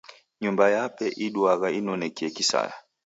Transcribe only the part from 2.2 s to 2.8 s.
kisaya.